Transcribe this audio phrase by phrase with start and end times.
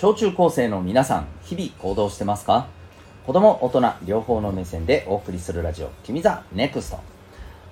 [0.00, 2.68] 小中高生の皆さん日々行動してますか？
[3.26, 7.00] 子供大人両方の目線でお送りするラジオ「君 the NEXT。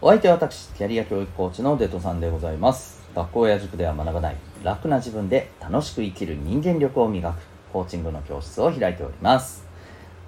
[0.00, 3.00] お相手は私キャリア教育コーチのデトさんでございます。
[3.14, 7.36] 学校や塾では学ばない楽な自分で楽しく生きる人間力を磨く
[7.72, 9.64] コーチングの教室を開いております。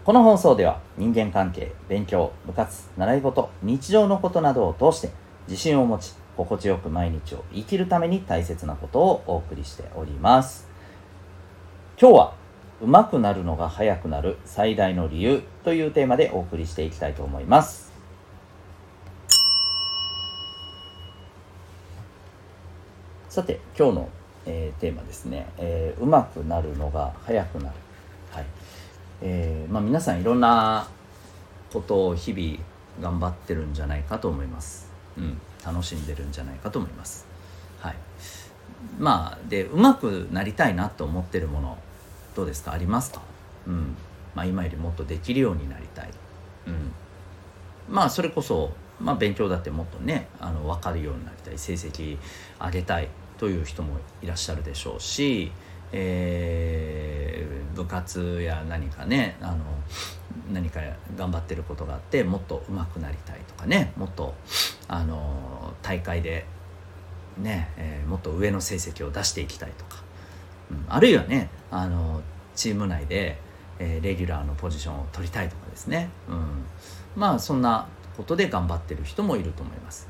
[0.04, 5.10] この放送では人間関係勉強部活習い事日常のことなどを通して
[5.48, 10.67] 自信を持ち心地よく毎日を生きるために大切なことをお送りしております。
[12.00, 12.34] 今日は
[12.80, 17.90] 上手くなるのが早くなる最大の理由というテーマでお送りしていきたいと思います。
[23.28, 24.08] さて今日の、
[24.46, 27.74] えー、テーマですね、えー、上手くなるのが早くなる。
[28.30, 28.46] はい。
[29.20, 30.86] えーまあ、皆さんいろんな
[31.72, 32.62] ことを日々
[33.02, 37.26] 頑張ってるんじゃないかと思います、うん、楽しんでるんじゃないかと思います。
[37.80, 37.96] はい。
[39.00, 41.76] まあで上手くなりたいなと思ってるもの。
[42.38, 42.72] どうですか？
[42.72, 43.20] ありますか
[43.66, 43.96] うん。
[44.34, 46.10] まあ今よりもっとできるようになりたい。
[46.68, 46.92] うん。
[47.88, 51.58] まあそれこそまあ勉強だってもっとねあの分かるようになりたい。
[51.58, 52.16] 成績
[52.60, 53.08] 上げたい
[53.38, 55.50] という人もいらっしゃるでしょうし
[55.90, 59.58] えー、部活や何かねあの
[60.52, 60.80] 何か
[61.16, 64.34] 頑張ってることがあってもっと上手くなりたいとかねもっと
[64.86, 66.44] あの大会で
[67.38, 70.02] ね、えー、もっと上の成績を出していきたいとか、
[70.88, 72.22] あるいはねあの
[72.54, 73.38] チーム内で、
[73.78, 76.64] えー、レギュラーのポジションを取りたいとかですね、うん、
[77.16, 80.08] まあそんなことで頑張ってる人もいると思います、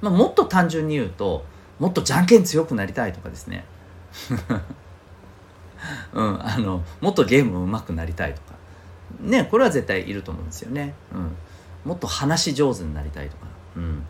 [0.00, 1.44] まあ、もっと単純に言うと
[1.78, 3.64] もっとじゃんけん強くなりたいとかですね。
[6.12, 8.52] うん、あのもっとゲーム上手くなりたいとか。
[9.20, 11.36] ねこれは絶対いると思うんですよね、うん、
[11.84, 14.04] もっと話し上手になりたいとか、うん。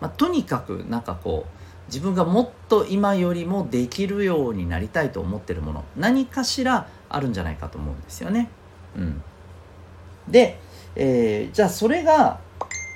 [0.00, 1.50] まあ、とにかくなんかこう
[1.88, 8.48] 自分がもっと今よりもできるようになりたいと思ってるもの何かしらあるんじゃないかと思うんですよね。
[8.96, 9.22] うん、
[10.28, 10.58] で、
[10.96, 12.40] えー、じゃあそれが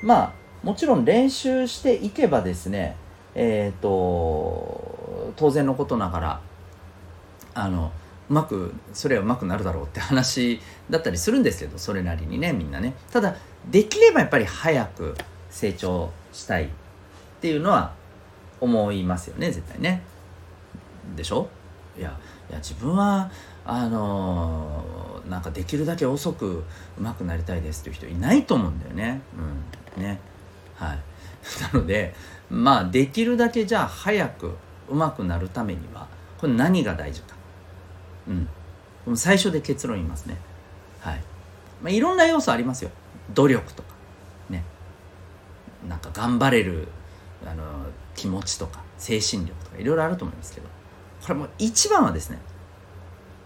[0.02, 2.96] まあもちろん練習していけばですね
[3.34, 6.40] えっ、ー、と当然のことながら
[7.54, 7.92] あの
[8.28, 13.36] うまくそれはうまくなるだろうって話だったりするんですけどそれなりにねみんなねただ
[13.70, 15.16] できればやっぱり早く
[15.50, 16.68] 成長したいっ
[17.40, 17.92] ていうのは
[18.60, 20.02] 思いますよね絶対ね。
[21.16, 21.48] でしょ？
[21.98, 22.16] いや
[22.48, 23.30] いや自分は
[23.64, 26.64] あのー、なんかできるだけ遅く
[26.98, 29.20] 上手くなりたいですっていう人いないと思うんだよね。
[29.96, 30.02] うん。
[30.02, 30.20] ね。
[30.76, 30.98] はい。
[31.72, 32.14] なので
[32.50, 34.56] まあできるだけじゃあ早く
[34.88, 36.06] 上手くなるためには
[36.38, 37.34] これ何が大事か。
[39.06, 39.16] うん。
[39.16, 40.36] 最初で結論言いますね。
[41.00, 41.22] はい、
[41.82, 42.90] まあ、いろんな要素ありますよ。
[43.34, 43.88] 努力とか。
[44.50, 44.64] ね。
[45.88, 46.88] なんか頑張れる
[48.20, 50.68] 気持ちとか精神力とかいろいろあると思いますけど
[51.22, 52.38] これも一番はですね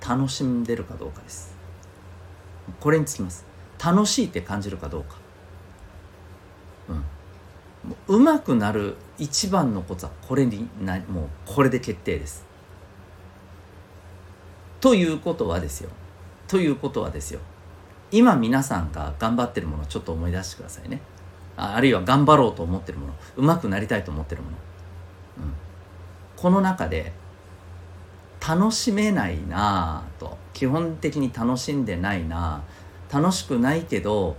[0.06, 1.54] 楽しんでるかどうかです。
[2.80, 3.46] これにつきます。
[3.82, 5.16] 楽しいって感じるかどうか。
[6.90, 8.16] うん。
[8.16, 12.44] うまくなる一番のコツはこれになもうこれで決定です。
[14.82, 15.88] ということはですよ。
[16.48, 17.40] ということはですよ。
[18.10, 21.00] 今皆さんが頑張ってるものをちょっと思い出してくださいね。
[21.56, 23.14] あるいは頑張ろうと思ってるもの。
[23.36, 24.56] 上手くなりたいと思ってるもの、
[25.38, 25.52] うん、
[26.36, 27.12] この中で
[28.46, 30.36] 楽しめないなぁと。
[30.52, 33.20] 基本的に楽しんでないなぁ。
[33.20, 34.36] 楽しくないけど、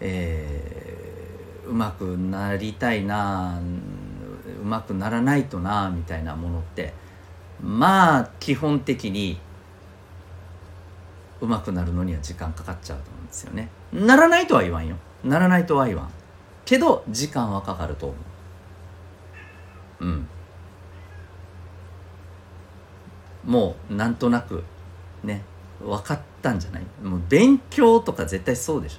[0.00, 4.04] えー、うまくなりたいなぁ。
[4.60, 6.94] うまくならないとなぁみたいなものって
[7.62, 9.38] まあ基本的に
[11.40, 13.68] 上手くなるのには時間かかっちゃうと思うんですよね。
[13.92, 14.96] ならないとは言わんよ。
[15.22, 16.10] ならないとは言わん。
[16.64, 18.14] けど時間はかかると思
[20.00, 20.04] う。
[20.04, 20.28] うん。
[23.44, 24.64] もうなんとなく
[25.22, 25.42] ね
[25.80, 26.82] 分かったんじゃない？
[27.02, 28.98] もう勉強とか絶対そうでしょ。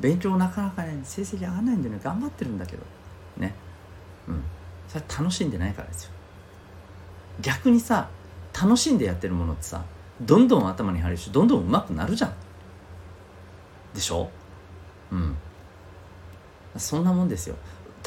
[0.00, 2.82] 勉強なかなかね成績上がらないんでね頑張ってるんだけど。
[3.36, 3.54] ね。
[4.26, 4.42] うん。
[4.88, 6.10] それ楽しんでないからですよ。
[7.40, 8.08] 逆にさ
[8.52, 9.84] 楽しんでやってるものってさ
[10.20, 12.34] どんどん頭に入るしどんどん上手くなるじゃん。
[13.94, 14.28] でしょ？
[15.12, 15.36] うん。
[16.76, 17.56] そんなもんですよ。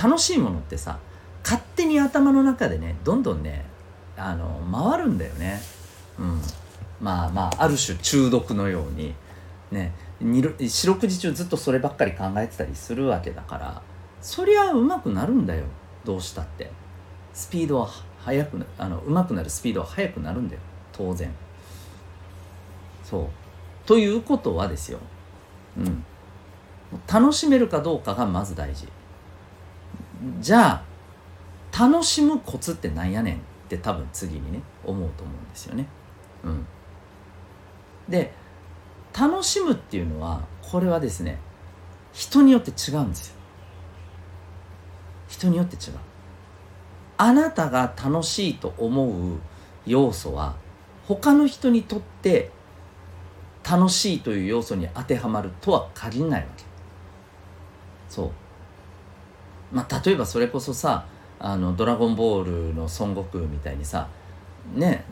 [0.01, 0.99] 楽しいものってさ
[1.43, 3.65] 勝手に頭の中でねどんどんね
[4.17, 5.61] あの回るんだよね。
[6.19, 6.41] うん。
[7.01, 9.13] まあまあある種中毒のように
[9.71, 13.81] ね四六時中ずっとそればっかり考えてたりするわけだから
[14.21, 15.63] そりゃ上手くなるんだよ。
[16.03, 16.71] どうしたって。
[17.33, 17.89] スピードは
[18.19, 20.61] 速くあの上手くなるスピードは速くなるんだよ。
[20.91, 21.31] 当然。
[23.03, 23.27] そう。
[23.85, 24.99] ということはですよ。
[25.77, 26.03] うん。
[27.11, 28.87] 楽しめるかどうかがまず大事。
[30.39, 30.83] じゃ
[31.73, 33.39] あ楽しむコツってなんやねんっ
[33.69, 35.87] て多分次にね思うと思うんですよね。
[36.43, 36.65] うん。
[38.07, 38.33] で
[39.17, 41.39] 楽しむっていうのはこれはですね
[42.13, 43.35] 人によって違うんですよ。
[45.27, 45.97] 人によって違う。
[47.17, 49.39] あなたが楽しいと思う
[49.85, 50.55] 要素は
[51.07, 52.51] 他の人にとって
[53.69, 56.66] 楽しいという要素に当てはまるとは限らないわけ。
[58.17, 58.31] そう。
[59.71, 61.05] まあ例えばそれこそさ
[61.39, 64.07] あの「ドラゴンボール」の孫悟空みたいにさ
[64.73, 65.05] ね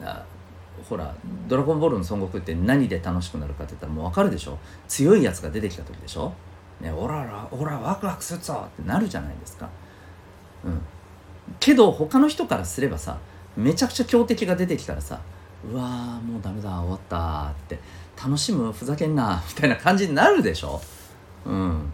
[0.90, 1.13] ほら
[1.48, 4.57] 「ドラゴンボール」の孫悟空って何で楽しくなるかって言ったらもう分かるでしょ？
[4.88, 6.34] 強いやつが出てきた時でしょ？
[6.81, 9.69] ねオラらオラワクワクするぞってなるじゃないですか。
[10.63, 10.81] うん。
[11.60, 13.18] けど他の人からすればさ
[13.56, 15.19] めちゃくちゃ強敵が出てきたらさ
[15.69, 17.78] うわーもうダメだ終わったって
[18.18, 18.72] 楽しむ？
[18.72, 20.81] ふざけんなみたいな感じになるでしょ？
[21.46, 21.85] うん。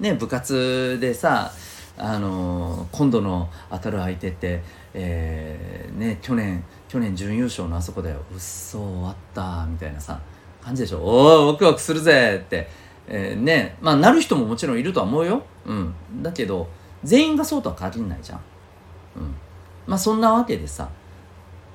[0.00, 1.52] ね部活でさ
[2.00, 4.62] あのー、今度の当たる相手って、
[4.94, 8.22] えー、ね、去年去年準優勝のあそこだよ。
[8.32, 10.20] うっそ終わったみたいなさ
[10.62, 11.00] 感じでしょ。
[11.00, 12.68] おおワクワクするぜって、
[13.08, 16.68] えー、ねまあなる人ももちろんいるとは思うよ、うん、だけど
[17.02, 18.40] 全員がそうとは限らないじゃん、
[19.16, 19.34] うん、
[19.86, 20.88] まあそんなわけでさ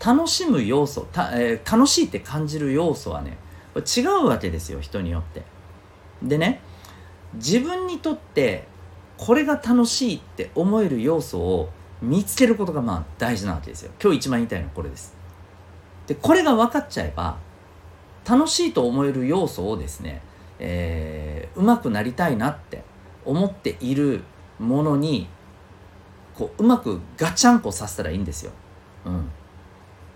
[0.03, 3.37] 楽しむ要素た、えー、楽しいって感じる要素はね
[3.75, 5.43] 違うわけですよ人によって。
[6.21, 6.61] でね
[7.35, 8.67] 自分にとって
[9.17, 11.69] これが楽しいって思える要素を
[12.01, 13.91] 見つけることがまあ大事なわけですよ。
[14.01, 15.15] 今日一番言いたいのはこれです。
[16.07, 17.37] でこれが分かっちゃえば
[18.27, 20.21] 楽しいと思える要素をですね、
[20.59, 22.83] えー、うまくなりたいなって
[23.25, 24.23] 思っている
[24.59, 25.27] ものに
[26.35, 28.51] こううまくガチャンコさせたらいいんですよ。
[29.05, 29.29] うん。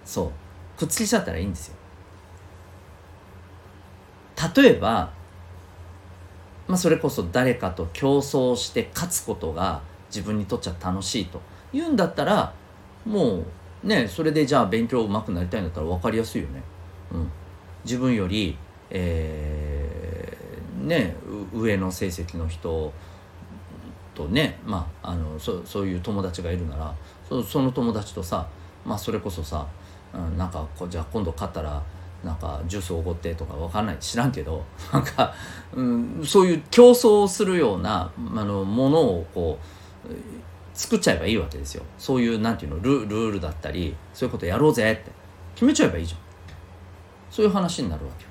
[0.04, 0.80] そう。
[0.80, 1.76] くっつけちゃったらいいんですよ。
[4.56, 5.12] 例えば
[6.68, 11.42] まあ、それこそ誰かと競争して勝つことが自分にとっちゃ楽しいと
[11.74, 12.54] いうんだったら
[13.06, 13.44] も
[13.84, 16.62] うねそれでじゃあ勉強うまくなりたいんだったら分かりやすいよね。
[17.12, 17.32] うん、
[17.86, 18.58] 自分より、
[18.90, 21.16] えー、ね
[21.54, 22.92] 上の成績の人
[24.14, 26.94] とね、まあ、あのそそういう友達がいるなら
[27.30, 28.48] その友達とさ、
[28.86, 29.68] まあ、それこそさ、
[30.14, 31.82] うん、なんかこうじゃあ今度勝ったら
[32.24, 35.34] なんかジュースおごってとかわかんない知らんけど なんか、
[35.74, 39.60] うん、そういう競争するようなあのものをこ
[40.06, 40.10] う
[40.74, 41.84] 作っちゃえばいいわけですよ。
[41.98, 45.12] そういうなんていうのルルールだったりそういうことやろうぜって。
[45.56, 46.20] 決めちゃえばいいじゃん。
[47.32, 48.30] そういう話になるわけよ、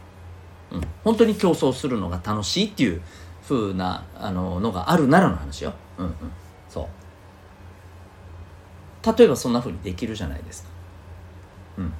[0.72, 3.02] うん、本当に競争するのが楽しいっていう
[3.42, 5.72] 風なあののがあるならの話よ。
[5.98, 6.14] うんうん。
[6.68, 6.86] そう。
[9.18, 10.68] 例えばそんな風にできるじゃないですか。
[11.78, 11.92] うん。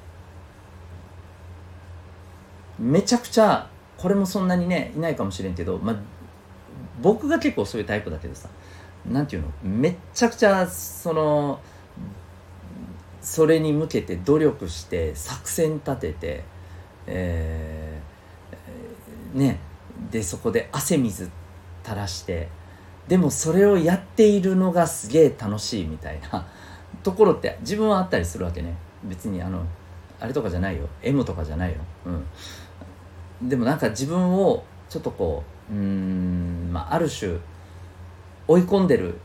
[2.79, 5.95] めちゃくちゃこれもそんなにねいないかもしれんけど、まあ、
[7.01, 8.49] 僕が結構そういうタイプだけどさ
[9.05, 9.49] なんていうの？
[9.63, 11.59] めっちゃくちゃその
[13.21, 16.43] それに向けて努力して作戦立てて、
[17.07, 19.59] えー、ね
[20.11, 21.29] でそこで汗水
[21.83, 22.49] 垂らして
[23.07, 26.47] でもそれをやっているのがすげえ楽しいみたいな
[27.03, 28.75] ところって自分はあったりするわけね。
[29.03, 29.63] 別にあの
[30.19, 30.87] あれとかじゃないよ。
[31.01, 31.77] M とかじゃないよ。
[32.05, 32.25] うん。
[33.41, 37.37] でもなんか自分をちょっとこううんまあある種
[38.47, 39.17] 追い込んでる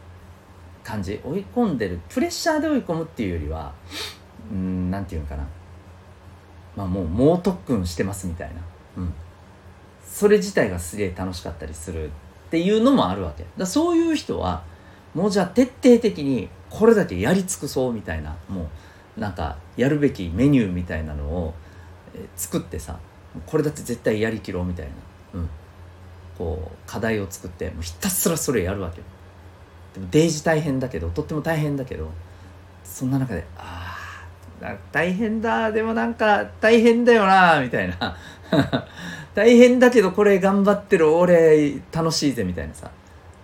[0.83, 1.21] 感じ。
[1.25, 3.73] 追い込んでるプレッシャーで追い込むっていうよりは
[4.51, 5.47] うんなんていうのかな。
[6.77, 8.55] まあもう猛特訓してますみたいな、
[8.97, 9.13] うん、
[10.05, 12.11] それ自体がすげえ楽しかったりするっ
[12.51, 13.45] ていうのもあるわけ。
[13.57, 14.65] だそういう人は
[15.15, 18.69] もうじゃあ徹底的にこれだけやり尽くそうみたいなも
[19.17, 21.55] うなんかやるべきメニューみたいなのを
[22.35, 22.99] 作ってさ
[23.47, 24.93] これだって絶対やりきろうみたいな、
[25.41, 25.49] うん、
[26.37, 29.01] こう課題を作ってもうひたすらそれやるわけ
[29.95, 32.11] でもデイジ大変だけどとっても大変だけど
[32.85, 33.99] そんな中であ
[34.63, 38.17] あ大変だでもなんか大変だよなみたいな。
[39.35, 42.91] 大変だけどこれ頑張ってる俺楽しいぜみたいなさ、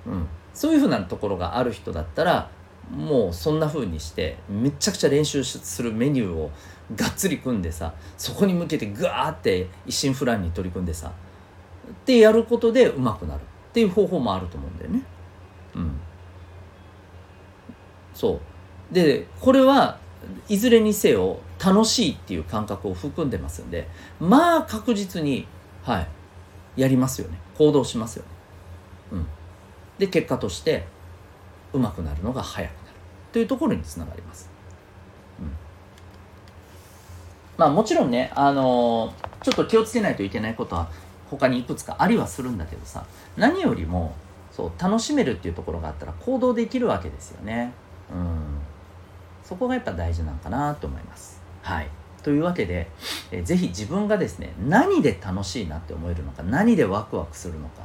[0.07, 2.51] うん、そういうふうなところがある人だったら
[2.91, 6.51] もうそんな風にしてめちゃくちゃ練習するメニューを
[6.97, 15.03] がっつり組んでさそこに向けてグワーって一心不乱に取り組んでさってやることでうまくなるっていう方法もあると思うんだよね。
[15.75, 16.01] うん、
[18.15, 18.41] そ
[18.91, 19.99] うでこれは
[20.49, 23.87] いずれにせよ楽しいっていう感覚を含んでますんで
[24.19, 25.47] まあ確実に
[25.83, 26.09] はい
[26.77, 28.29] やりますよね行動しますよね。
[29.13, 29.27] うん、
[29.99, 30.87] で結果として
[31.73, 32.97] うまくなるのが早くなる
[33.33, 34.49] というところにつながります。
[35.41, 35.51] うん
[37.59, 40.89] まあもちろんね、あのー、ちょっと気をつけないといけないことは
[41.29, 43.05] 他にいくつかありはするんだけどさ
[43.37, 44.15] 何よりも
[44.51, 47.73] そう楽しめるっていうところがあったら行動できるわけですよね。
[48.13, 48.59] うん。
[49.45, 51.41] そこがやっぱ大事なんかなと思います。
[51.63, 51.89] はい。
[52.23, 52.89] というわけで、
[53.31, 57.83] えー、ぜひ自分がですね何で楽しいなって思えるのか何でワクワクするのか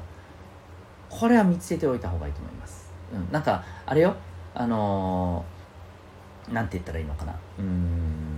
[1.10, 4.16] これは見つけておいた方がいいと思います、うん、なんかあれよ
[4.56, 7.36] あのー、なんて言ったらいいのかな。
[7.60, 8.33] うん。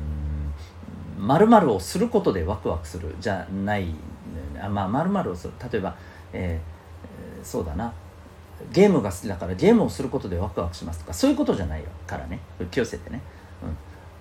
[1.17, 3.87] 〇〇をすることでワクワクするじゃない
[4.61, 5.53] あまあ〇〇をする。
[5.71, 5.95] 例えば、
[6.33, 7.93] えー、そうだな。
[8.71, 12.39] ゲームが好きだからゲームをすることでワクワクしますとかそういうことじゃないからね。
[12.71, 13.21] 気をつけてね、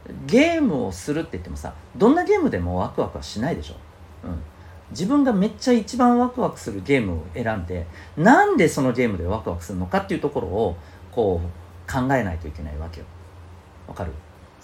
[0.09, 3.75] うん、ゲームをするって言ってもさどんなゲームでもワクワクはしないでしょ、
[4.25, 4.43] うん、
[4.91, 7.87] 自分がめっちゃ一番ワクワクするゲームを選んで
[8.17, 10.77] なんでそのゲームでワクワクするのかっていうところを
[11.13, 13.07] こう考えないといけないわけよ。
[13.87, 14.13] わかる？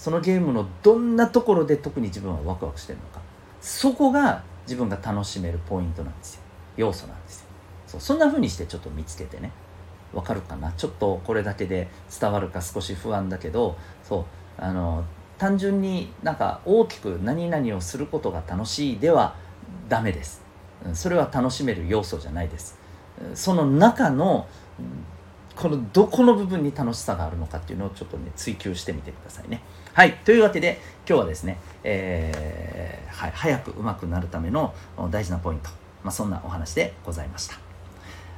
[0.00, 3.20] そのゲームのどんなところで特に自分はワクワクしてるのか。
[3.60, 6.40] そこが自分が楽しめるポイントなんですよ。
[6.78, 7.46] 要素なんですよ。
[7.86, 9.52] そうそんな風にしてちょっと見つけてね。
[10.14, 10.72] わかるかな？
[10.72, 11.88] ちょっとこれだけで
[12.18, 13.76] 伝わるか少し不安だけど。
[14.02, 14.24] そう
[14.56, 15.04] あの
[15.36, 19.36] 単純になんか大きく何々をすることが楽しいでは
[19.90, 20.40] ダメです。
[20.94, 22.78] それは楽しめる要素じゃないです。
[23.34, 24.46] その中の
[25.60, 29.60] このどこの部分に楽しさがあるのかっていうのをちょっとね追求してみてくださいね。
[29.92, 34.74] はいというわけで今日はですね、えー、はい、早く上手くなるための
[35.10, 35.68] 大事なポイント、
[36.02, 37.58] まあ、そんなお話でございました。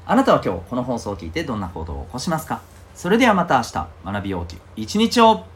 [0.04, 2.60] あなたは今日この放送を聞いてどんな行動を起こしますか？
[2.96, 5.51] それではまた明日学びようとい一日を。